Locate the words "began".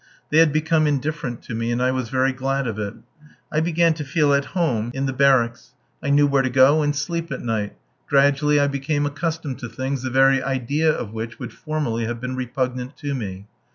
3.59-3.93